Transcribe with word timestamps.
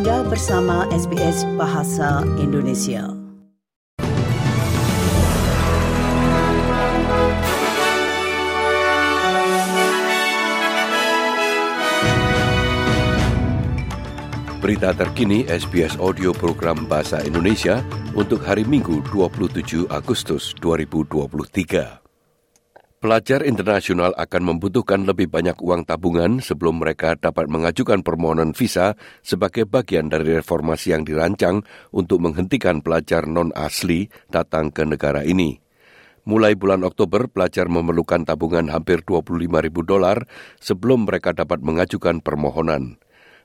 Anda 0.00 0.24
bersama 0.24 0.88
SBS 0.96 1.44
Bahasa 1.60 2.24
Indonesia. 2.40 3.04
Berita 14.64 14.96
terkini 14.96 15.44
SBS 15.44 16.00
Audio 16.00 16.32
Program 16.32 16.88
Bahasa 16.88 17.20
Indonesia 17.20 17.84
untuk 18.16 18.40
hari 18.48 18.64
Minggu 18.64 19.04
27 19.12 19.84
Agustus 19.92 20.56
2023. 20.64 22.09
Pelajar 23.00 23.48
internasional 23.48 24.12
akan 24.12 24.42
membutuhkan 24.44 25.08
lebih 25.08 25.32
banyak 25.32 25.56
uang 25.56 25.88
tabungan 25.88 26.36
sebelum 26.44 26.84
mereka 26.84 27.16
dapat 27.16 27.48
mengajukan 27.48 28.04
permohonan 28.04 28.52
visa 28.52 28.92
sebagai 29.24 29.64
bagian 29.64 30.12
dari 30.12 30.36
reformasi 30.36 30.92
yang 30.92 31.08
dirancang 31.08 31.64
untuk 31.96 32.20
menghentikan 32.20 32.84
pelajar 32.84 33.24
non-asli 33.24 34.12
datang 34.28 34.68
ke 34.68 34.84
negara 34.84 35.24
ini. 35.24 35.56
Mulai 36.28 36.60
bulan 36.60 36.84
Oktober, 36.84 37.24
pelajar 37.32 37.72
memerlukan 37.72 38.28
tabungan 38.28 38.68
hampir 38.68 39.00
25 39.00 39.48
ribu 39.48 39.80
dolar 39.80 40.28
sebelum 40.60 41.08
mereka 41.08 41.32
dapat 41.32 41.64
mengajukan 41.64 42.20
permohonan. 42.20 43.00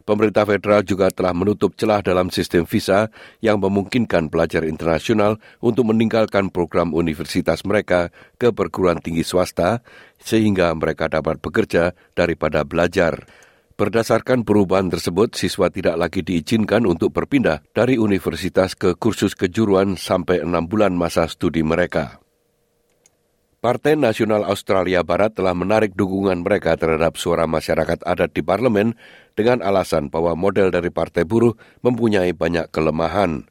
Pemerintah 0.06 0.46
federal 0.46 0.86
juga 0.86 1.10
telah 1.10 1.34
menutup 1.34 1.74
celah 1.74 2.06
dalam 2.06 2.30
sistem 2.30 2.70
visa 2.70 3.10
yang 3.42 3.58
memungkinkan 3.58 4.30
pelajar 4.30 4.62
internasional 4.62 5.42
untuk 5.66 5.90
meninggalkan 5.90 6.54
program 6.54 6.94
universitas 6.94 7.66
mereka 7.66 8.14
ke 8.38 8.54
perguruan 8.54 9.02
tinggi 9.02 9.26
swasta 9.26 9.82
sehingga 10.22 10.70
mereka 10.78 11.10
dapat 11.10 11.42
bekerja 11.42 11.98
daripada 12.14 12.62
belajar. 12.62 13.26
Berdasarkan 13.76 14.46
perubahan 14.46 14.94
tersebut, 14.94 15.34
siswa 15.34 15.74
tidak 15.74 15.98
lagi 15.98 16.22
diizinkan 16.22 16.86
untuk 16.86 17.10
berpindah 17.10 17.66
dari 17.74 17.98
universitas 17.98 18.78
ke 18.78 18.94
kursus 18.96 19.34
kejuruan 19.34 19.98
sampai 19.98 20.46
enam 20.46 20.70
bulan 20.70 20.94
masa 20.94 21.26
studi 21.26 21.66
mereka. 21.66 22.25
Partai 23.66 23.98
Nasional 23.98 24.46
Australia 24.46 25.02
Barat 25.02 25.42
telah 25.42 25.58
menarik 25.58 25.98
dukungan 25.98 26.46
mereka 26.46 26.78
terhadap 26.78 27.18
suara 27.18 27.50
masyarakat 27.50 27.98
adat 28.06 28.38
di 28.38 28.46
parlemen 28.46 28.94
dengan 29.34 29.66
alasan 29.66 30.14
bahwa 30.14 30.38
model 30.38 30.70
dari 30.70 30.94
Partai 30.94 31.26
Buruh 31.26 31.58
mempunyai 31.82 32.30
banyak 32.38 32.70
kelemahan. 32.70 33.50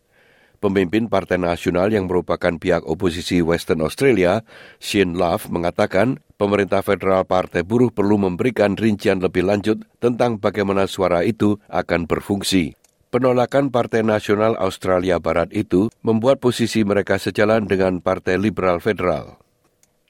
Pemimpin 0.62 1.10
Partai 1.10 1.42
Nasional 1.42 1.90
yang 1.90 2.06
merupakan 2.06 2.54
pihak 2.54 2.86
oposisi 2.86 3.42
Western 3.42 3.82
Australia, 3.82 4.46
Shane 4.78 5.18
Love, 5.18 5.50
mengatakan 5.50 6.22
pemerintah 6.38 6.86
federal 6.86 7.26
Partai 7.26 7.66
Buruh 7.66 7.90
perlu 7.90 8.14
memberikan 8.14 8.78
rincian 8.78 9.18
lebih 9.18 9.42
lanjut 9.42 9.82
tentang 9.98 10.38
bagaimana 10.38 10.86
suara 10.86 11.26
itu 11.26 11.58
akan 11.66 12.06
berfungsi. 12.06 12.78
Penolakan 13.10 13.74
Partai 13.74 14.06
Nasional 14.06 14.54
Australia 14.62 15.18
Barat 15.18 15.50
itu 15.50 15.90
membuat 16.06 16.38
posisi 16.38 16.86
mereka 16.86 17.18
sejalan 17.18 17.66
dengan 17.66 17.98
Partai 17.98 18.38
Liberal 18.38 18.78
Federal 18.78 19.42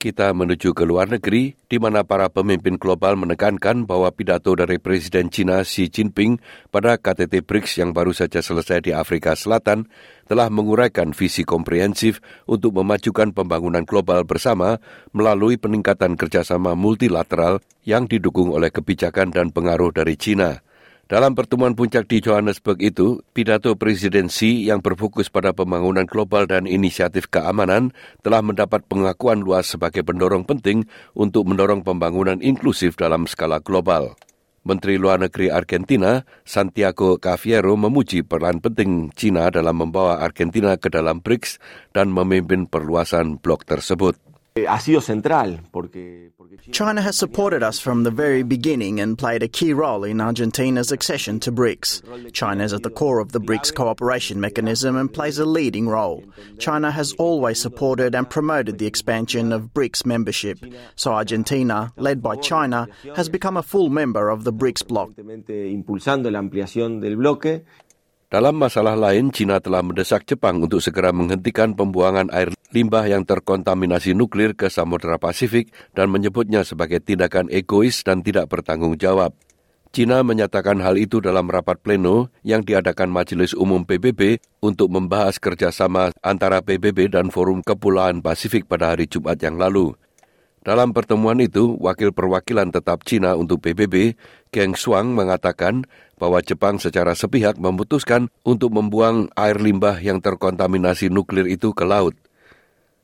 kita 0.05 0.37
menuju 0.37 0.77
ke 0.77 0.85
luar 0.85 1.09
negeri 1.09 1.57
di 1.65 1.81
mana 1.81 2.05
para 2.05 2.29
pemimpin 2.29 2.77
global 2.77 3.17
menekankan 3.17 3.89
bahwa 3.89 4.13
pidato 4.13 4.53
dari 4.53 4.77
Presiden 4.77 5.33
China 5.33 5.65
Xi 5.65 5.89
Jinping 5.89 6.37
pada 6.69 7.01
KTT 7.01 7.41
BRICS 7.41 7.81
yang 7.81 7.97
baru 7.97 8.13
saja 8.13 8.45
selesai 8.45 8.85
di 8.85 8.93
Afrika 8.93 9.33
Selatan 9.33 9.89
telah 10.29 10.53
menguraikan 10.53 11.17
visi 11.17 11.41
komprehensif 11.49 12.21
untuk 12.45 12.77
memajukan 12.77 13.33
pembangunan 13.33 13.89
global 13.89 14.29
bersama 14.29 14.77
melalui 15.17 15.57
peningkatan 15.57 16.21
kerjasama 16.21 16.77
multilateral 16.77 17.65
yang 17.89 18.05
didukung 18.05 18.53
oleh 18.53 18.69
kebijakan 18.69 19.33
dan 19.33 19.57
pengaruh 19.57 19.89
dari 19.89 20.21
China. 20.21 20.64
Dalam 21.05 21.37
pertemuan 21.37 21.77
puncak 21.77 22.09
di 22.09 22.25
Johannesburg 22.25 22.81
itu, 22.81 23.21
pidato 23.37 23.77
presidensi 23.77 24.65
yang 24.73 24.81
berfokus 24.81 25.29
pada 25.29 25.53
pembangunan 25.53 26.09
global 26.09 26.49
dan 26.49 26.65
inisiatif 26.65 27.29
keamanan 27.29 27.93
telah 28.25 28.41
mendapat 28.41 28.89
pengakuan 28.89 29.45
luas 29.45 29.69
sebagai 29.69 30.01
pendorong 30.01 30.49
penting 30.49 30.89
untuk 31.13 31.45
mendorong 31.45 31.85
pembangunan 31.85 32.41
inklusif 32.41 32.97
dalam 32.97 33.29
skala 33.29 33.61
global. 33.61 34.17
Menteri 34.65 34.97
Luar 34.97 35.21
Negeri 35.21 35.53
Argentina, 35.53 36.25
Santiago 36.41 37.21
Cafiero, 37.21 37.77
memuji 37.77 38.25
peran 38.25 38.65
penting 38.65 39.13
China 39.13 39.53
dalam 39.53 39.77
membawa 39.77 40.25
Argentina 40.25 40.81
ke 40.81 40.89
dalam 40.89 41.21
BRICS 41.21 41.61
dan 41.93 42.09
memimpin 42.09 42.65
perluasan 42.65 43.37
blok 43.45 43.69
tersebut. 43.69 44.17
Eh, 44.57 44.67
ha 44.69 44.79
sido 44.79 45.01
central 45.01 45.59
porque 45.73 46.31
China 46.71 47.03
has 47.03 47.19
supported 47.19 47.65
us 47.65 47.81
from 47.81 48.05
the 48.05 48.11
very 48.13 48.45
beginning 48.45 49.01
and 49.01 49.19
played 49.19 49.43
a 49.43 49.49
key 49.49 49.75
role 49.75 50.05
in 50.05 50.21
Argentina's 50.21 50.93
accession 50.93 51.41
to 51.41 51.51
BRICS. 51.51 52.07
China 52.31 52.63
is 52.63 52.73
at 52.73 52.85
the 52.85 52.95
core 52.95 53.19
of 53.19 53.33
the 53.33 53.41
BRICS 53.41 53.75
cooperation 53.75 54.39
mechanism 54.39 54.95
and 54.95 55.13
plays 55.13 55.41
a 55.41 55.45
leading 55.45 55.89
role. 55.91 56.23
China 56.63 56.93
has 56.93 57.19
always 57.19 57.59
supported 57.59 58.15
and 58.15 58.31
promoted 58.31 58.79
the 58.79 58.87
expansion 58.87 59.51
of 59.51 59.75
BRICS 59.75 60.07
membership. 60.07 60.63
So 60.95 61.11
Argentina, 61.11 61.91
led 61.99 62.23
by 62.23 62.37
China, 62.39 62.87
has 63.19 63.29
become 63.29 63.57
a 63.57 63.67
full 63.67 63.91
member 63.91 64.31
of 64.31 64.45
the 64.45 64.53
BRICS 64.53 64.87
bloc. 64.87 65.19
impulsando 65.51 66.31
la 66.31 66.39
ampliación 66.39 67.03
Dalam 68.31 68.55
masalah 68.55 68.95
lain, 68.95 69.35
China 69.35 69.59
telah 69.59 69.83
mendesak 69.83 70.31
Jepang 70.31 70.63
untuk 70.63 70.79
segera 70.79 71.11
menghentikan 71.11 71.75
pembuangan 71.75 72.31
air 72.31 72.54
limbah 72.71 73.05
yang 73.11 73.27
terkontaminasi 73.27 74.17
nuklir 74.17 74.57
ke 74.57 74.71
Samudra 74.71 75.21
Pasifik 75.21 75.75
dan 75.93 76.09
menyebutnya 76.09 76.65
sebagai 76.65 77.03
tindakan 77.03 77.53
egois 77.53 78.01
dan 78.07 78.25
tidak 78.25 78.49
bertanggung 78.49 78.97
jawab. 78.97 79.37
China 79.95 80.27
menyatakan 80.27 80.83
hal 80.83 80.99
itu 80.99 81.23
dalam 81.23 81.47
rapat 81.47 81.79
pleno 81.79 82.27
yang 82.43 82.67
diadakan 82.67 83.15
Majelis 83.15 83.55
Umum 83.55 83.87
PBB 83.87 84.43
untuk 84.59 84.91
membahas 84.91 85.39
kerjasama 85.39 86.11
antara 86.19 86.59
PBB 86.67 87.15
dan 87.15 87.31
Forum 87.31 87.63
Kepulauan 87.63 88.19
Pasifik 88.19 88.67
pada 88.67 88.91
hari 88.91 89.07
Jumat 89.07 89.39
yang 89.39 89.55
lalu. 89.55 89.95
Dalam 90.67 90.91
pertemuan 90.97 91.39
itu, 91.39 91.77
Wakil 91.79 92.11
Perwakilan 92.11 92.73
Tetap 92.73 93.05
China 93.07 93.37
untuk 93.37 93.63
PBB, 93.63 94.17
Geng 94.49 94.73
Shuang, 94.75 95.13
mengatakan 95.13 95.85
bahwa 96.17 96.41
Jepang 96.41 96.81
secara 96.81 97.13
sepihak 97.13 97.61
memutuskan 97.61 98.33
untuk 98.43 98.73
membuang 98.73 99.29
air 99.37 99.61
limbah 99.61 100.01
yang 100.01 100.25
terkontaminasi 100.25 101.13
nuklir 101.13 101.47
itu 101.47 101.71
ke 101.71 101.85
laut. 101.87 102.17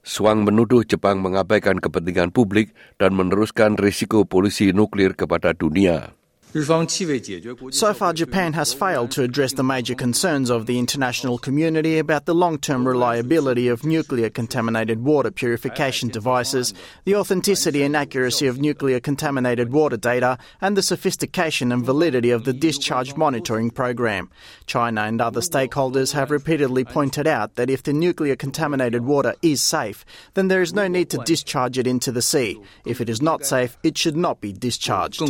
Shuang 0.01 0.49
menuduh 0.49 0.81
Jepang 0.85 1.21
mengabaikan 1.21 1.77
kepentingan 1.77 2.33
publik 2.33 2.73
dan 2.97 3.13
meneruskan 3.13 3.77
risiko 3.77 4.25
polisi 4.25 4.73
nuklir 4.73 5.13
kepada 5.13 5.53
dunia. 5.53 6.20
So 6.53 7.95
far, 7.95 8.13
Japan 8.13 8.53
has 8.55 8.75
failed 8.75 9.13
to 9.13 9.23
address 9.23 9.53
the 9.53 9.63
major 9.63 9.95
concerns 9.95 10.51
of 10.51 10.67
the 10.67 10.79
international 10.81 11.39
community 11.39 11.99
about 11.99 12.27
the 12.27 12.35
long 12.35 12.59
term 12.59 12.87
reliability 12.87 13.69
of 13.69 13.85
nuclear 13.85 14.31
contaminated 14.31 15.05
water 15.05 15.31
purification 15.31 16.09
devices, 16.09 16.75
the 17.05 17.15
authenticity 17.15 17.85
and 17.85 17.95
accuracy 17.97 18.49
of 18.49 18.59
nuclear 18.59 18.99
contaminated 18.99 19.73
water 19.73 19.97
data, 19.97 20.39
and 20.61 20.77
the 20.77 20.83
sophistication 20.83 21.71
and 21.71 21.85
validity 21.85 22.31
of 22.31 22.45
the 22.45 22.53
discharge 22.53 23.15
monitoring 23.17 23.71
program. 23.71 24.29
China 24.67 25.03
and 25.03 25.21
other 25.21 25.41
stakeholders 25.41 26.13
have 26.13 26.33
repeatedly 26.33 26.85
pointed 26.85 27.29
out 27.29 27.55
that 27.55 27.71
if 27.71 27.85
the 27.85 27.93
nuclear 27.93 28.35
contaminated 28.35 29.05
water 29.05 29.35
is 29.41 29.63
safe, 29.63 30.05
then 30.35 30.49
there 30.49 30.63
is 30.63 30.75
no 30.75 30.89
need 30.89 31.11
to 31.11 31.19
discharge 31.19 31.79
it 31.79 31.87
into 31.87 32.11
the 32.11 32.23
sea. 32.23 32.61
If 32.85 33.01
it 33.01 33.09
is 33.09 33.23
not 33.23 33.47
safe, 33.47 33.77
it 33.85 33.97
should 33.97 34.17
not 34.17 34.41
be 34.41 34.53
discharged. 34.53 35.21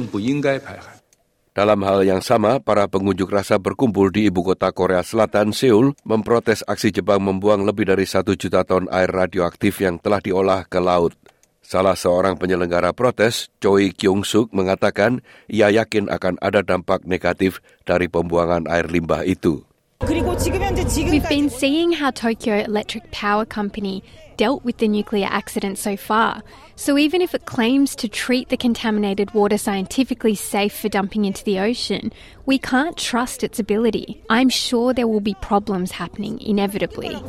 Dalam 1.50 1.82
hal 1.82 2.06
yang 2.06 2.22
sama, 2.22 2.62
para 2.62 2.86
pengunjuk 2.86 3.26
rasa 3.26 3.58
berkumpul 3.58 4.14
di 4.14 4.30
ibu 4.30 4.46
kota 4.46 4.70
Korea 4.70 5.02
Selatan, 5.02 5.50
Seoul, 5.50 5.98
memprotes 6.06 6.62
aksi 6.62 6.94
Jepang 6.94 7.18
membuang 7.18 7.66
lebih 7.66 7.90
dari 7.90 8.06
satu 8.06 8.38
juta 8.38 8.62
ton 8.62 8.86
air 8.86 9.10
radioaktif 9.10 9.82
yang 9.82 9.98
telah 9.98 10.22
diolah 10.22 10.62
ke 10.70 10.78
laut. 10.78 11.10
Salah 11.58 11.98
seorang 11.98 12.38
penyelenggara 12.38 12.94
protes, 12.94 13.50
Choi 13.58 13.90
Kyung-suk, 13.90 14.54
mengatakan 14.54 15.26
ia 15.50 15.74
yakin 15.74 16.06
akan 16.06 16.38
ada 16.38 16.62
dampak 16.62 17.02
negatif 17.02 17.58
dari 17.82 18.06
pembuangan 18.06 18.70
air 18.70 18.86
limbah 18.86 19.26
itu. 19.26 19.66
We've 20.06 21.28
been 21.28 21.50
seeing 21.50 21.92
how 21.92 22.14
Tokyo 22.14 22.62
Electric 22.62 23.10
Power 23.10 23.44
Company 23.44 24.06
dealt 24.40 24.64
with 24.64 24.80
the 24.80 24.88
nuclear 24.88 25.28
accident 25.28 25.76
so 25.76 26.00
far. 26.00 26.40
So 26.72 26.96
even 26.96 27.20
if 27.20 27.36
it 27.36 27.44
claims 27.44 27.92
to 28.00 28.08
treat 28.08 28.48
the 28.48 28.56
contaminated 28.56 29.36
water 29.36 29.60
scientifically 29.60 30.32
safe 30.32 30.72
for 30.72 30.88
dumping 30.88 31.28
into 31.28 31.44
the 31.44 31.60
ocean, 31.60 32.08
we 32.48 32.56
can't 32.56 32.96
trust 32.96 33.44
its 33.44 33.60
ability. 33.60 34.24
I'm 34.32 34.48
sure 34.48 34.96
there 34.96 35.04
will 35.04 35.20
be 35.20 35.36
problems 35.44 35.92
happening 36.00 36.40
inevitably. 36.40 37.20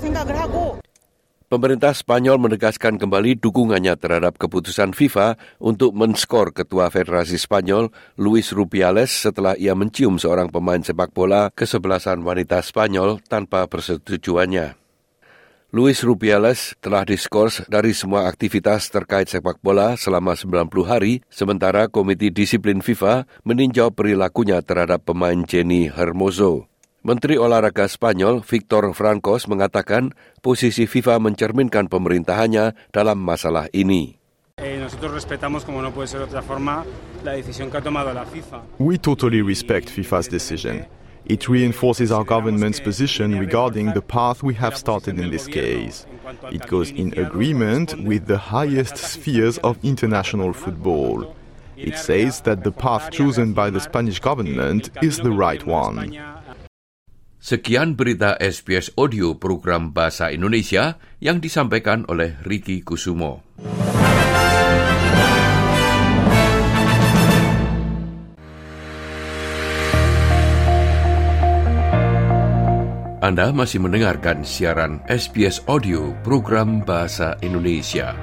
Pemerintah 1.52 1.92
Spanyol 1.92 2.40
menegaskan 2.40 2.96
kembali 2.96 3.44
dukungannya 3.44 4.00
terhadap 4.00 4.40
keputusan 4.40 4.96
FIFA 4.96 5.36
untuk 5.60 5.92
menskor 5.92 6.56
ketua 6.56 6.88
Federasi 6.88 7.36
Spanyol, 7.36 7.92
Luis 8.16 8.56
Rubiales, 8.56 9.12
setelah 9.12 9.60
ia 9.60 9.76
mencium 9.76 10.16
seorang 10.16 10.48
pemain 10.48 10.80
sepak 10.80 11.12
bola 11.12 11.52
kesebelasan 11.52 12.24
wanita 12.24 12.64
Spanyol 12.64 13.20
tanpa 13.28 13.68
persetujuannya. 13.68 14.81
Luis 15.72 16.04
Rubiales 16.04 16.76
telah 16.84 17.08
diskors 17.08 17.64
dari 17.72 17.96
semua 17.96 18.28
aktivitas 18.28 18.92
terkait 18.92 19.32
sepak 19.32 19.64
bola 19.64 19.96
selama 19.96 20.36
90 20.36 20.68
hari, 20.84 21.24
sementara 21.32 21.88
Komite 21.88 22.28
Disiplin 22.28 22.84
FIFA 22.84 23.24
meninjau 23.48 23.88
perilakunya 23.96 24.60
terhadap 24.60 25.08
pemain 25.08 25.48
Jenny 25.48 25.88
Hermoso. 25.88 26.68
Menteri 27.08 27.40
Olahraga 27.40 27.88
Spanyol 27.88 28.44
Victor 28.44 28.92
Francos 28.92 29.48
mengatakan 29.48 30.12
posisi 30.44 30.92
FIFA 30.92 31.24
mencerminkan 31.24 31.88
pemerintahannya 31.88 32.92
dalam 32.92 33.24
masalah 33.24 33.72
ini. 33.72 34.20
Eh, 34.60 34.76
nosotros 34.76 35.16
respetamos, 35.16 35.64
como 35.64 35.80
no 35.80 35.96
puede 35.96 36.12
ser 36.12 36.20
de 36.20 36.28
otra 36.28 36.44
forma, 36.44 36.84
la 37.24 37.40
decisión 37.40 37.72
que 37.72 37.80
ha 37.80 37.82
tomado 37.82 38.12
la 38.12 38.28
FIFA. 38.28 38.60
We 38.84 39.00
totally 39.00 39.40
respect 39.40 39.88
FIFA's 39.88 40.28
decision. 40.28 40.84
It 41.26 41.48
reinforces 41.48 42.12
our 42.12 42.24
government's 42.24 42.80
position 42.80 43.38
regarding 43.38 43.94
the 43.94 44.02
path 44.02 44.44
we 44.44 44.54
have 44.56 44.76
started 44.76 45.20
in 45.20 45.30
this 45.30 45.48
case. 45.48 46.06
It 46.52 46.66
goes 46.68 46.92
in 46.92 47.14
agreement 47.18 47.96
with 48.04 48.26
the 48.26 48.38
highest 48.38 48.98
spheres 48.98 49.58
of 49.60 49.78
international 49.84 50.54
football. 50.54 51.36
It 51.78 51.98
says 51.98 52.42
that 52.42 52.64
the 52.64 52.72
path 52.72 53.12
chosen 53.12 53.54
by 53.54 53.70
the 53.70 53.80
Spanish 53.80 54.20
government 54.20 54.90
is 55.02 55.18
the 55.18 55.32
right 55.32 55.66
one. 55.66 56.14
Sekian 57.42 57.98
berita 57.98 58.38
SBS 58.38 58.94
Audio 58.94 59.34
program 59.34 59.90
Bahasa 59.90 60.30
Indonesia 60.30 61.02
yang 61.18 61.42
disampaikan 61.42 62.06
oleh 62.06 62.38
Ricky 62.46 62.86
Kusumo. 62.86 63.42
Anda 73.22 73.54
masih 73.54 73.78
mendengarkan 73.78 74.42
siaran 74.42 74.98
SBS 75.06 75.62
Audio 75.70 76.10
program 76.26 76.82
Bahasa 76.82 77.38
Indonesia. 77.46 78.18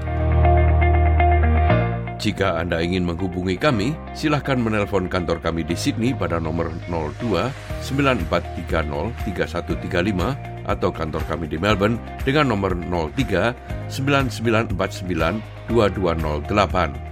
Jika 2.18 2.58
Anda 2.58 2.82
ingin 2.82 3.06
menghubungi 3.06 3.54
kami, 3.62 3.94
silahkan 4.18 4.58
menelpon 4.58 5.06
kantor 5.06 5.38
kami 5.38 5.62
di 5.62 5.78
Sydney 5.78 6.18
pada 6.18 6.42
nomor 6.42 6.74
02 6.90 7.46
9430 7.86 9.14
3135 9.22 10.66
atau 10.66 10.90
kantor 10.90 11.22
kami 11.30 11.46
di 11.46 11.62
Melbourne 11.62 12.02
dengan 12.26 12.50
nomor 12.50 12.74
03 12.74 13.54
9949 13.86 15.70
2208. 15.70 17.07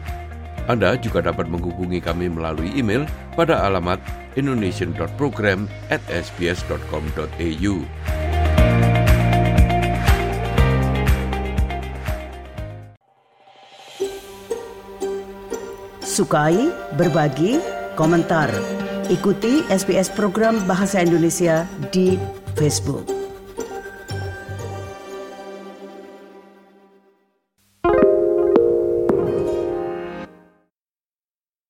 Anda 0.66 0.98
juga 0.98 1.22
dapat 1.22 1.46
menghubungi 1.46 2.02
kami 2.02 2.26
melalui 2.30 2.74
email 2.74 3.06
pada 3.38 3.62
alamat 3.66 4.02
indonesian.program 4.34 5.70
at 5.88 6.02
sbs.com.au. 6.10 7.74
Sukai, 16.16 16.72
berbagi, 16.96 17.60
komentar. 17.92 18.48
Ikuti 19.12 19.62
SBS 19.68 20.08
program 20.10 20.58
Bahasa 20.64 21.04
Indonesia 21.04 21.68
di 21.92 22.16
Facebook. 22.56 23.15